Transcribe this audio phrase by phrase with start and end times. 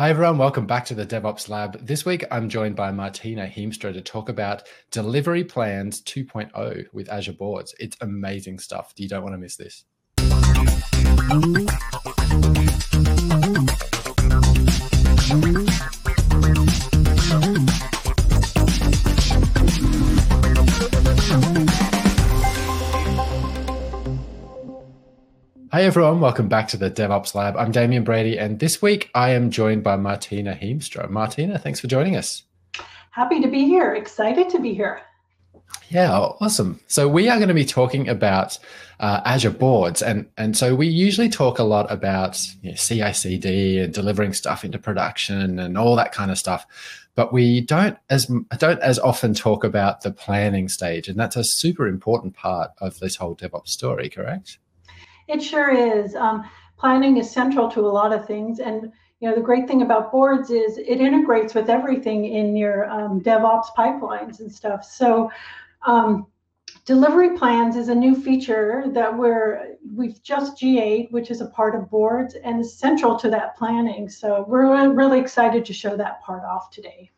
[0.00, 0.38] Hi, everyone.
[0.38, 1.86] Welcome back to the DevOps Lab.
[1.86, 7.34] This week, I'm joined by Martina Heemstra to talk about Delivery Plans 2.0 with Azure
[7.34, 7.74] Boards.
[7.78, 8.94] It's amazing stuff.
[8.96, 9.84] You don't want to miss this.
[25.80, 26.20] Hi, everyone.
[26.20, 27.56] Welcome back to the DevOps Lab.
[27.56, 31.08] I'm Damian Brady, and this week I am joined by Martina Heemstra.
[31.08, 32.42] Martina, thanks for joining us.
[33.12, 33.94] Happy to be here.
[33.94, 35.00] Excited to be here.
[35.88, 36.80] Yeah, awesome.
[36.86, 38.58] So we are going to be talking about
[39.00, 43.78] uh, Azure boards, and and so we usually talk a lot about you know, CI/CD
[43.78, 46.66] and delivering stuff into production and all that kind of stuff,
[47.14, 48.26] but we don't as
[48.58, 52.98] don't as often talk about the planning stage, and that's a super important part of
[52.98, 54.10] this whole DevOps story.
[54.10, 54.58] Correct?
[55.30, 56.14] It sure is.
[56.14, 58.58] Um, planning is central to a lot of things.
[58.58, 62.90] And you know, the great thing about boards is it integrates with everything in your
[62.90, 64.82] um, DevOps pipelines and stuff.
[64.82, 65.30] So
[65.86, 66.26] um,
[66.86, 71.74] delivery plans is a new feature that we're we've just GA'd, which is a part
[71.74, 74.08] of boards and central to that planning.
[74.08, 77.10] So we're really excited to show that part off today.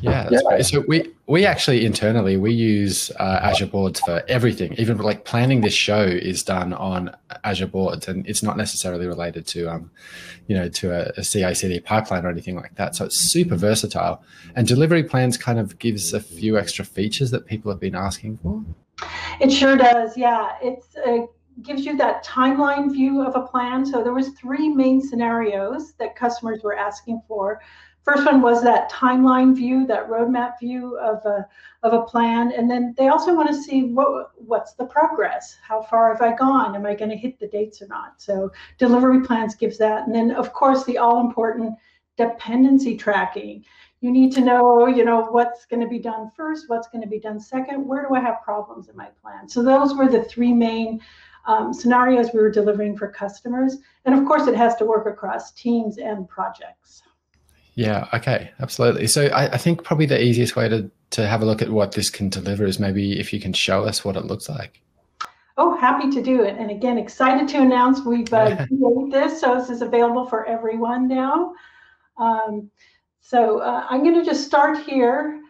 [0.00, 0.48] Yeah, that's yeah.
[0.48, 0.64] great.
[0.66, 4.74] So we we actually internally we use uh, Azure Boards for everything.
[4.74, 9.46] Even like planning this show is done on Azure Boards, and it's not necessarily related
[9.48, 9.90] to um,
[10.46, 12.94] you know, to a, a CI/CD pipeline or anything like that.
[12.94, 14.22] So it's super versatile.
[14.54, 18.38] And delivery plans kind of gives a few extra features that people have been asking
[18.38, 18.64] for.
[19.40, 20.16] It sure does.
[20.16, 20.96] Yeah, it's.
[20.96, 21.26] Uh,
[21.62, 26.14] gives you that timeline view of a plan so there was three main scenarios that
[26.14, 27.60] customers were asking for
[28.04, 31.46] First one was that timeline view, that roadmap view of a,
[31.82, 32.52] of a plan.
[32.52, 35.56] And then they also want to see what what's the progress?
[35.62, 36.74] How far have I gone?
[36.74, 38.20] Am I going to hit the dates or not?
[38.20, 40.06] So delivery plans gives that.
[40.06, 41.74] And then of course the all important
[42.16, 43.64] dependency tracking.
[44.00, 47.08] You need to know, you know, what's going to be done first, what's going to
[47.08, 49.48] be done second, where do I have problems in my plan?
[49.48, 51.00] So those were the three main
[51.46, 53.78] um, scenarios we were delivering for customers.
[54.04, 57.02] And of course, it has to work across teams and projects.
[57.78, 59.06] Yeah, okay, absolutely.
[59.06, 61.92] So I, I, think probably the easiest way to, to have a look at what
[61.92, 64.80] this can deliver is maybe if you can show us what it looks like.
[65.56, 66.56] Oh, happy to do it.
[66.58, 68.66] And again, excited to announce we've uh,
[69.12, 71.54] this, so this is available for everyone now.
[72.16, 72.68] Um,
[73.20, 75.40] so uh, I'm going to just start here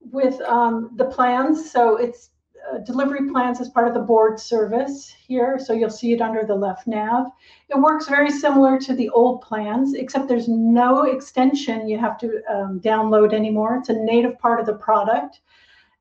[0.00, 1.72] with um, the plans.
[1.72, 2.30] So it's
[2.72, 5.58] uh, delivery plans as part of the board service here.
[5.58, 7.26] So you'll see it under the left nav.
[7.68, 12.42] It works very similar to the old plans, except there's no extension you have to
[12.50, 13.76] um, download anymore.
[13.76, 15.40] It's a native part of the product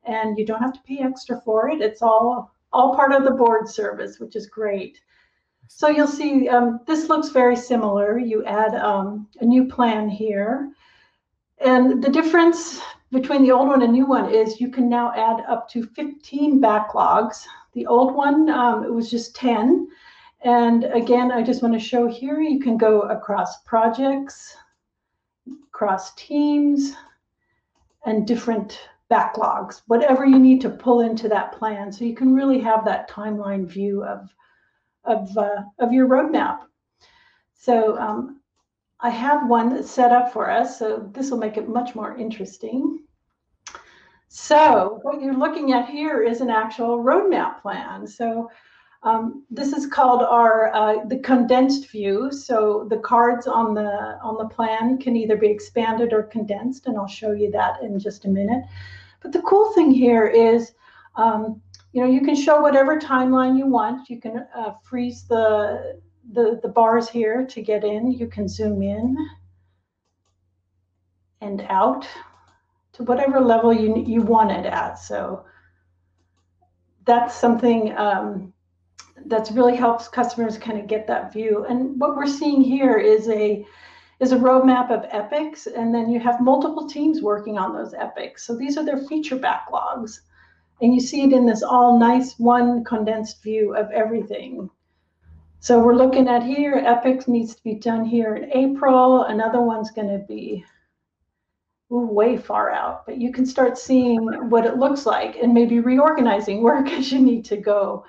[0.05, 1.81] and you don't have to pay extra for it.
[1.81, 4.99] It's all, all part of the board service, which is great.
[5.67, 8.17] So you'll see um, this looks very similar.
[8.17, 10.71] You add um, a new plan here.
[11.59, 12.79] And the difference
[13.11, 16.61] between the old one and new one is you can now add up to 15
[16.61, 17.45] backlogs.
[17.73, 19.87] The old one, um, it was just 10.
[20.41, 24.55] And again, I just want to show here, you can go across projects,
[25.69, 26.93] across teams,
[28.05, 28.79] and different
[29.09, 31.91] backlogs, whatever you need to pull into that plan.
[31.91, 34.29] So you can really have that timeline view of,
[35.05, 36.61] of, uh, of your roadmap.
[37.53, 38.36] So um,
[38.99, 42.17] I have one that's set up for us, so this will make it much more
[42.17, 43.03] interesting.
[44.27, 48.07] So what you're looking at here is an actual roadmap plan.
[48.07, 48.49] So
[49.03, 52.31] um, this is called our uh, the condensed view.
[52.31, 56.97] So the cards on the on the plan can either be expanded or condensed, and
[56.97, 58.63] I'll show you that in just a minute.
[59.21, 60.73] But the cool thing here is,
[61.15, 61.61] um,
[61.93, 64.09] you know, you can show whatever timeline you want.
[64.09, 65.99] You can uh, freeze the
[66.31, 68.11] the, the bars here to get in.
[68.11, 69.15] You can zoom in
[71.41, 72.07] and out
[72.93, 74.95] to whatever level you, you want it at.
[74.95, 75.45] So
[77.05, 78.53] that's something um,
[79.25, 81.65] that's really helps customers kind of get that view.
[81.67, 83.65] And what we're seeing here is a
[84.19, 88.47] is a roadmap of epics, and then you have multiple teams working on those epics.
[88.47, 90.21] So these are their feature backlogs.
[90.81, 94.71] And you see it in this all nice one condensed view of everything.
[95.67, 99.23] So we're looking at here, Epic needs to be done here in April.
[99.23, 100.63] Another one's going to be
[101.89, 106.61] way far out, but you can start seeing what it looks like and maybe reorganizing
[106.61, 108.05] work as you need to go.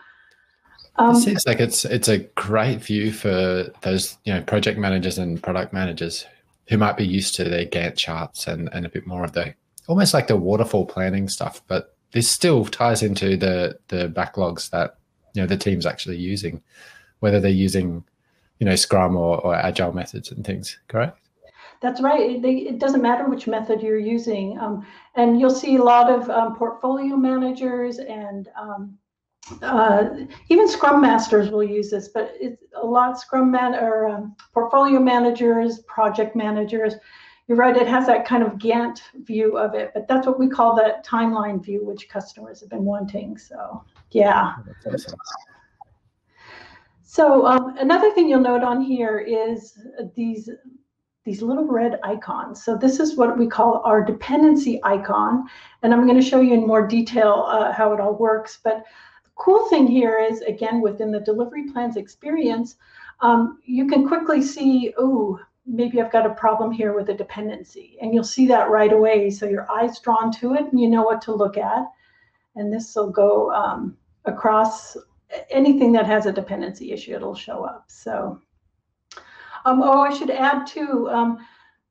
[0.94, 5.18] Um, it seems like it's it's a great view for those you know project managers
[5.18, 6.26] and product managers
[6.68, 9.52] who might be used to their Gantt charts and and a bit more of the
[9.88, 14.98] almost like the waterfall planning stuff, but this still ties into the the backlogs that
[15.34, 16.62] you know the team's actually using
[17.20, 18.04] whether they're using,
[18.58, 21.18] you know, Scrum or, or Agile methods and things, correct?
[21.80, 22.20] That's right.
[22.20, 24.58] It, it, doesn't matter which method you're using.
[24.58, 24.84] Um,
[25.14, 28.98] and you'll see a lot of um, portfolio managers and um,
[29.62, 30.08] uh,
[30.48, 34.98] even Scrum Masters will use this, but it's a lot Scrum man or um, portfolio
[34.98, 36.94] managers, project managers.
[37.46, 40.48] You're right, it has that kind of Gantt view of it, but that's what we
[40.48, 43.38] call the timeline view, which customers have been wanting.
[43.38, 44.56] So, yeah.
[47.10, 49.78] So um, another thing you'll note on here is
[50.14, 50.50] these
[51.24, 52.62] these little red icons.
[52.62, 55.48] So this is what we call our dependency icon.
[55.82, 58.58] And I'm going to show you in more detail uh, how it all works.
[58.62, 58.84] But
[59.24, 62.76] the cool thing here is, again, within the delivery plans experience,
[63.22, 67.96] um, you can quickly see, oh, maybe I've got a problem here with a dependency.
[68.02, 69.30] And you'll see that right away.
[69.30, 71.84] So your eye's drawn to it and you know what to look at.
[72.54, 73.96] And this will go um,
[74.26, 74.94] across
[75.50, 77.84] anything that has a dependency issue, it'll show up.
[77.88, 78.40] So
[79.64, 81.08] um, oh, I should add too.
[81.10, 81.38] Um,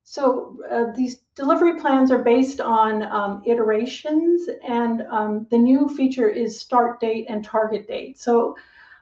[0.04, 6.30] so uh, these delivery plans are based on um, iterations, and um, the new feature
[6.30, 8.20] is start date and target date.
[8.20, 8.56] So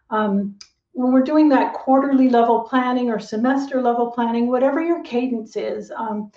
[0.10, 0.58] um,
[0.94, 5.92] when we're doing that quarterly level planning or semester level planning, whatever your cadence is,
[5.92, 6.32] um,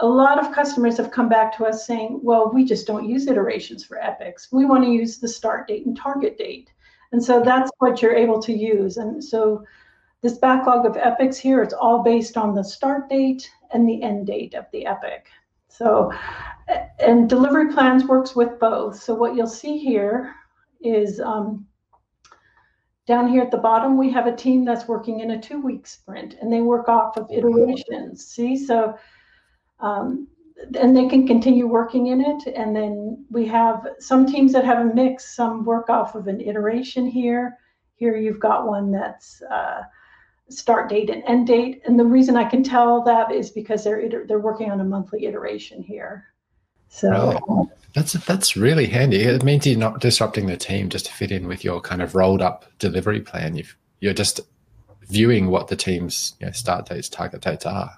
[0.00, 3.26] a lot of customers have come back to us saying, well, we just don't use
[3.26, 4.48] iterations for epics.
[4.52, 6.70] We want to use the start date and target date.
[7.12, 8.96] And so that's what you're able to use.
[8.98, 9.64] And so
[10.20, 14.26] this backlog of epics here, it's all based on the start date and the end
[14.26, 15.26] date of the epic.
[15.68, 16.12] So,
[16.98, 19.00] and delivery plans works with both.
[19.00, 20.34] So what you'll see here
[20.80, 21.66] is um,
[23.06, 26.36] down here at the bottom, we have a team that's working in a two-week sprint,
[26.40, 28.26] and they work off of iterations.
[28.26, 28.98] See, so
[29.80, 30.28] um,
[30.74, 32.52] and they can continue working in it.
[32.54, 35.34] And then we have some teams that have a mix.
[35.34, 37.58] Some work off of an iteration here.
[37.96, 39.82] Here you've got one that's uh,
[40.48, 41.82] start date and end date.
[41.86, 45.26] And the reason I can tell that is because they're they're working on a monthly
[45.26, 46.26] iteration here.
[46.88, 47.66] So really?
[47.94, 49.18] that's that's really handy.
[49.18, 52.14] It means you're not disrupting the team just to fit in with your kind of
[52.14, 53.56] rolled up delivery plan.
[53.56, 53.64] you
[54.00, 54.40] you're just
[55.08, 57.90] viewing what the team's you know, start dates, target dates are.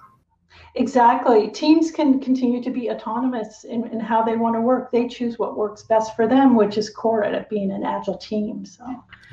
[0.75, 1.49] Exactly.
[1.49, 4.91] Teams can continue to be autonomous in, in how they want to work.
[4.91, 8.65] They choose what works best for them, which is core at being an agile team.
[8.65, 8.85] So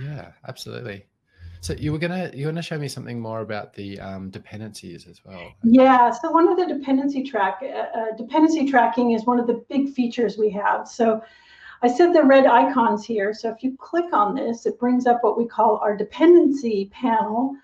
[0.03, 1.07] yeah, absolutely.
[1.61, 5.21] So you were gonna you're gonna show me something more about the um, dependencies as
[5.25, 5.53] well.
[5.63, 6.11] Yeah.
[6.11, 9.93] So one of the dependency track uh, uh, dependency tracking is one of the big
[9.93, 10.89] features we have.
[10.89, 11.23] So
[11.83, 13.33] I said the red icons here.
[13.33, 17.55] So if you click on this, it brings up what we call our dependency panel.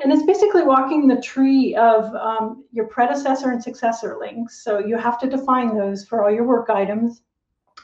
[0.00, 4.62] And it's basically walking the tree of um, your predecessor and successor links.
[4.62, 7.22] So you have to define those for all your work items.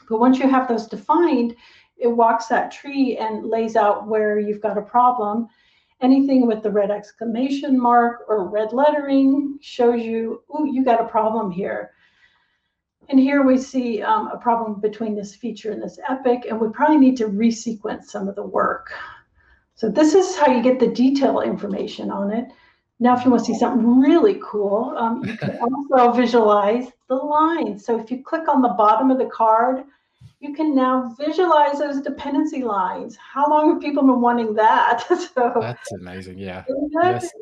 [0.07, 1.55] But once you have those defined,
[1.97, 5.47] it walks that tree and lays out where you've got a problem.
[6.01, 11.07] Anything with the red exclamation mark or red lettering shows you, oh, you got a
[11.07, 11.91] problem here.
[13.09, 16.69] And here we see um, a problem between this feature and this epic, and we
[16.69, 18.91] probably need to resequence some of the work.
[19.75, 22.45] So this is how you get the detail information on it.
[22.99, 25.59] Now, if you want to see something really cool, um, you can
[25.91, 27.85] also visualize the lines.
[27.85, 29.83] So if you click on the bottom of the card,
[30.39, 33.17] you can now visualize those dependency lines.
[33.17, 35.05] How long have people been wanting that?
[35.35, 36.39] so that's amazing.
[36.39, 36.63] Yeah.
[37.03, 37.29] Yes.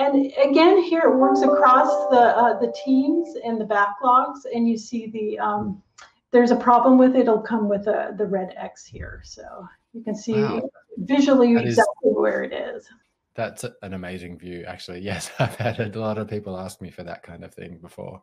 [0.00, 4.78] And again, here it works across the uh, the teams and the backlogs, and you
[4.78, 5.82] see the um,
[6.30, 7.22] there's a problem with it.
[7.22, 10.68] It'll come with a, the red X here, so you can see wow.
[10.98, 12.86] visually that exactly is, where it is.
[13.34, 15.00] That's an amazing view, actually.
[15.02, 18.22] Yes, I've had a lot of people ask me for that kind of thing before.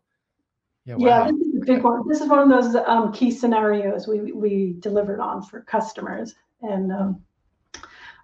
[0.85, 1.07] Yeah, wow.
[1.07, 2.07] yeah, this is a big one.
[2.07, 6.91] This is one of those um, key scenarios we we delivered on for customers, and
[6.91, 7.21] um,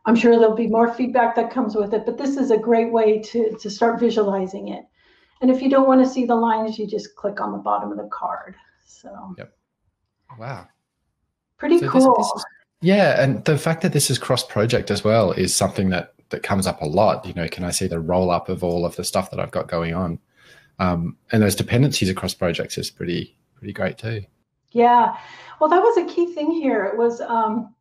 [0.05, 2.05] I'm sure there'll be more feedback that comes with it.
[2.05, 4.85] But this is a great way to to start visualizing it.
[5.41, 7.91] And if you don't want to see the lines, you just click on the bottom
[7.91, 8.55] of the card.
[8.85, 9.33] So.
[9.39, 9.51] Yep.
[10.37, 10.67] Wow.
[11.57, 12.15] Pretty so cool.
[12.17, 12.45] This, this is,
[12.81, 16.43] yeah, and the fact that this is cross project as well is something that that
[16.43, 17.25] comes up a lot.
[17.25, 19.51] You know, can I see the roll up of all of the stuff that I've
[19.51, 20.19] got going on?
[20.81, 24.23] um, and those dependencies across projects is pretty pretty great too.
[24.71, 25.15] Yeah,
[25.59, 26.85] well, that was a key thing here.
[26.85, 27.75] It was um,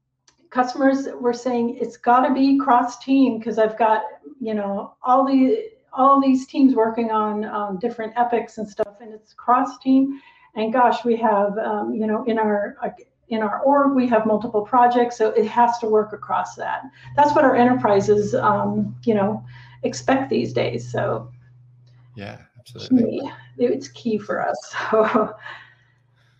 [0.50, 4.02] customers were saying it's got to be cross team because I've got
[4.38, 9.14] you know all the all these teams working on um, different epics and stuff, and
[9.14, 10.20] it's cross team.
[10.56, 12.76] And gosh, we have um, you know in our
[13.30, 16.82] in our org we have multiple projects, so it has to work across that.
[17.16, 19.44] That's what our enterprises um, you know
[19.82, 20.90] expect these days.
[20.90, 21.30] So
[22.14, 23.20] yeah, absolutely.
[23.20, 23.30] Key.
[23.58, 24.74] It's key for us.
[24.90, 25.34] So,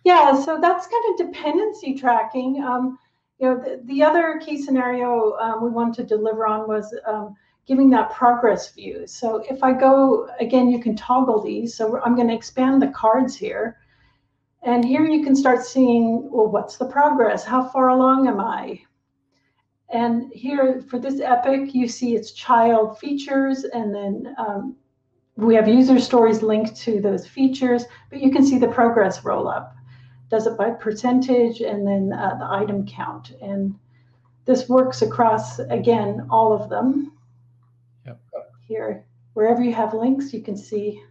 [0.03, 2.63] yeah, so that's kind of dependency tracking.
[2.63, 2.97] Um,
[3.37, 7.35] you know, the, the, other key scenario um, we wanted to deliver on was um,
[7.67, 9.05] giving that progress view.
[9.05, 11.75] So if I go, again, you can toggle these.
[11.75, 13.77] So I'm going to expand the cards here.
[14.63, 17.43] And here you can start seeing, well, what's the progress?
[17.43, 18.81] How far along am I?
[19.89, 24.75] And here for this epic, you see its child features, and then um,
[25.35, 29.47] we have user stories linked to those features, but you can see the progress roll
[29.47, 29.75] up.
[30.29, 33.33] Does it by percentage and then uh, the item count.
[33.41, 33.75] And
[34.45, 37.17] this works across, again, all of them.
[38.05, 38.21] Yep.
[38.65, 41.03] Here, wherever you have links, you can see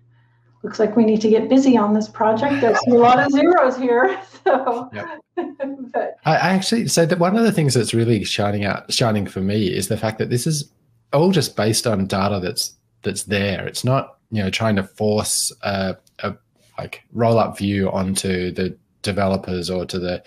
[0.62, 2.60] looks like we need to get busy on this project.
[2.60, 4.20] There's a lot of zeros here.
[4.42, 5.20] So, yep.
[5.92, 9.42] but, I, actually so that one of the things that's really shining out, shining for
[9.42, 10.72] me is the fact that this is
[11.12, 13.66] all just based on data that's that's there.
[13.66, 16.34] It's not you know trying to force a, a
[16.78, 20.22] like roll up view onto the developers or to the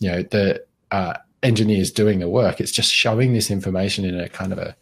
[0.00, 2.60] you know the uh, engineers doing the work.
[2.60, 4.76] It's just showing this information in a kind of a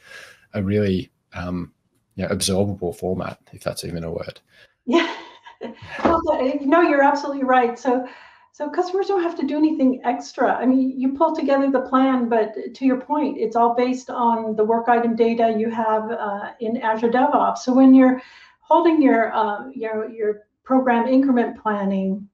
[0.52, 1.72] a really um,
[2.16, 4.40] you know, absorbable format, if that's even a word.
[4.86, 5.14] Yeah.
[6.04, 6.20] well,
[6.60, 7.78] no, you're absolutely right.
[7.78, 8.06] So,
[8.52, 10.52] so customers don't have to do anything extra.
[10.54, 14.54] I mean, you pull together the plan, but to your point, it's all based on
[14.56, 17.58] the work item data you have uh, in Azure DevOps.
[17.58, 18.22] So when you're
[18.60, 22.28] holding your uh, your your program increment planning,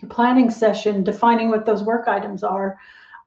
[0.00, 2.78] your planning session, defining what those work items are,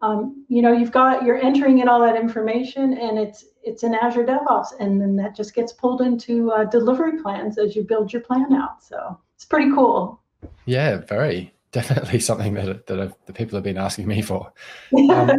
[0.02, 3.96] um, you know, you've got you're entering in all that information, and it's it's in
[3.96, 8.14] Azure DevOps, and then that just gets pulled into uh, delivery plans as you build
[8.14, 8.84] your plan out.
[8.84, 10.22] So it's pretty cool.
[10.66, 14.54] Yeah, very definitely something that that I've, the people have been asking me for.
[15.10, 15.32] Um,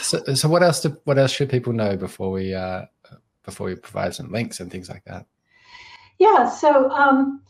[0.00, 0.80] so, so, what else?
[0.80, 2.86] Do, what else should people know before we uh,
[3.44, 5.26] before we provide some links and things like that?
[6.18, 6.48] Yeah.
[6.48, 6.90] So.
[6.90, 7.42] Um,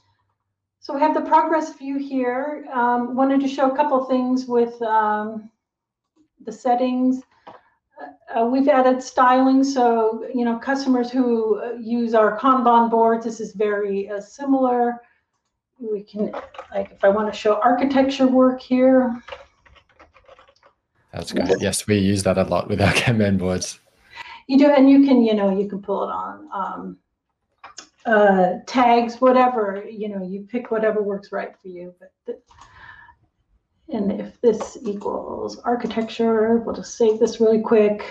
[0.82, 2.66] so we have the progress view here.
[2.72, 5.50] Um, wanted to show a couple things with um,
[6.42, 7.20] the settings.
[8.34, 13.40] Uh, we've added styling, so you know customers who uh, use our Kanban boards, this
[13.40, 15.02] is very uh, similar.
[15.78, 16.30] We can,
[16.74, 19.22] like, if I want to show architecture work here.
[21.12, 21.56] That's good.
[21.60, 23.80] Yes, we use that a lot with our Kanban boards.
[24.46, 26.98] You do, and you can, you know, you can pull it on um,
[28.04, 29.84] uh, tags, whatever.
[29.88, 31.94] You know, you pick whatever works right for you.
[32.26, 32.42] But
[33.92, 38.04] and if this equals architecture, we'll just save this really quick.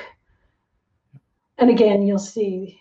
[1.57, 2.79] And again, you'll see,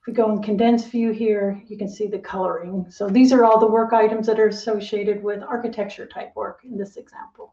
[0.00, 2.86] if we go in condensed view here, you can see the coloring.
[2.90, 6.76] So these are all the work items that are associated with architecture type work in
[6.76, 7.52] this example.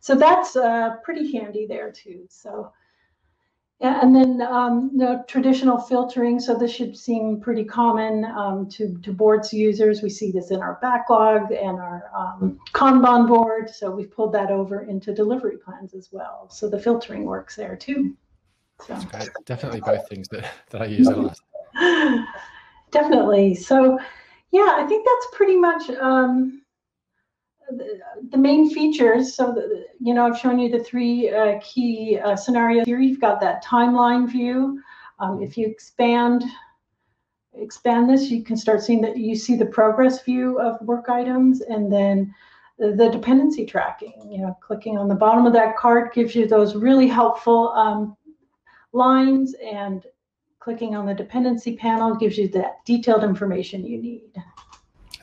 [0.00, 2.26] So that's uh, pretty handy there too.
[2.28, 2.72] So
[3.80, 6.40] yeah, and then um, the traditional filtering.
[6.40, 10.02] So this should seem pretty common um, to, to boards users.
[10.02, 13.70] We see this in our backlog and our um, Kanban board.
[13.70, 16.48] So we've pulled that over into delivery plans as well.
[16.50, 18.16] So the filtering works there too.
[18.84, 18.98] So.
[19.44, 21.38] Definitely both things that, that I use a lot.
[22.90, 23.54] Definitely.
[23.54, 23.96] So
[24.50, 26.62] yeah, I think that's pretty much um,
[28.30, 32.36] the main features, so the, you know, I've shown you the three uh, key uh,
[32.36, 33.00] scenarios here.
[33.00, 34.82] You've got that timeline view.
[35.18, 36.44] Um, if you expand
[37.54, 41.60] expand this, you can start seeing that you see the progress view of work items
[41.60, 42.32] and then
[42.78, 44.14] the dependency tracking.
[44.30, 48.16] You know, clicking on the bottom of that card gives you those really helpful um,
[48.92, 50.04] lines and
[50.60, 54.30] clicking on the dependency panel gives you that detailed information you need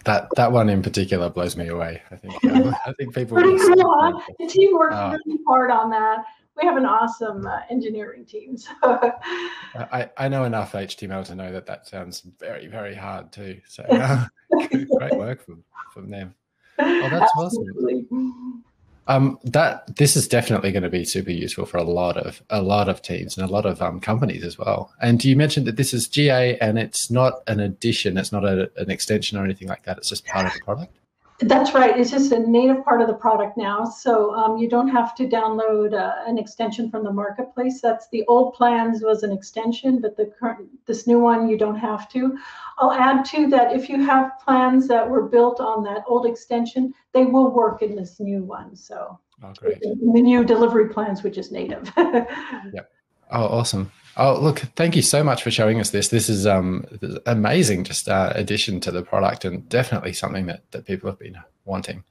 [0.05, 2.01] that that one in particular blows me away.
[2.11, 3.37] I think um, I think people.
[3.37, 6.25] The team worked uh, really hard on that.
[6.55, 8.57] We have an awesome uh, engineering team.
[8.57, 13.59] So I, I know enough HTML to know that that sounds very very hard too.
[13.67, 14.25] So uh,
[14.69, 16.33] great work from from them.
[16.79, 18.05] Oh, that's Absolutely.
[18.11, 18.63] awesome.
[19.07, 22.61] Um, that this is definitely going to be super useful for a lot of a
[22.61, 24.91] lot of teams and a lot of um, companies as well.
[24.99, 28.71] And you mentioned that this is GA and it's not an addition, it's not a,
[28.77, 29.97] an extension or anything like that.
[29.97, 30.97] It's just part of the product.
[31.39, 31.99] That's right.
[31.99, 33.83] It's just a native part of the product now.
[33.83, 37.81] So um, you don't have to download uh, an extension from the marketplace.
[37.81, 41.75] That's the old plans was an extension, but the current this new one you don't
[41.75, 42.37] have to.
[42.77, 46.93] I'll add to that if you have plans that were built on that old extension,
[47.11, 48.73] they will work in this new one.
[48.73, 51.91] So oh, the new delivery plans, which is native.
[51.97, 52.91] yep.
[53.31, 53.91] Oh, awesome.
[54.17, 56.07] Oh, look, thank you so much for showing us this.
[56.07, 56.85] This is um
[57.25, 61.37] amazing just uh, addition to the product and definitely something that, that people have been
[61.65, 62.03] wanting.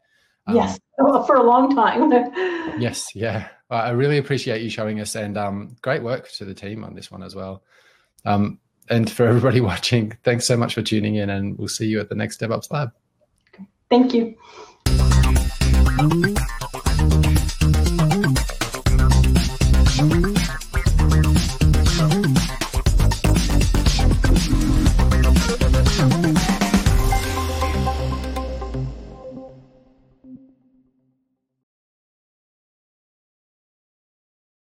[0.46, 0.78] Um, yes,
[1.26, 2.10] for a long time.
[2.80, 3.48] yes, yeah.
[3.70, 7.10] I really appreciate you showing us and um, great work to the team on this
[7.10, 7.62] one as well.
[8.24, 12.00] Um, and for everybody watching, thanks so much for tuning in and we'll see you
[12.00, 12.92] at the next DevOps Lab.
[13.90, 14.34] Thank you.